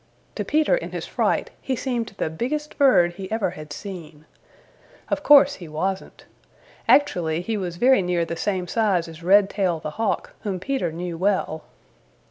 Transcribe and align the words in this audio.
To 0.33 0.43
Peter 0.43 0.75
in 0.75 0.93
his 0.93 1.05
fright 1.05 1.51
he 1.61 1.75
seemed 1.75 2.15
the 2.17 2.31
biggest 2.31 2.75
bird 2.79 3.13
he 3.13 3.31
ever 3.31 3.51
had 3.51 3.71
seen. 3.71 4.25
Of 5.09 5.21
course 5.21 5.53
he 5.61 5.67
wasn't. 5.67 6.25
Actually 6.89 7.41
he 7.41 7.55
was 7.55 7.77
very 7.77 8.01
near 8.01 8.25
the 8.25 8.35
same 8.35 8.67
size 8.67 9.07
as 9.07 9.21
Redtail 9.21 9.79
the 9.79 9.91
Hawk, 10.01 10.31
whom 10.39 10.59
Peter 10.59 10.91
knew 10.91 11.19
well. 11.19 11.65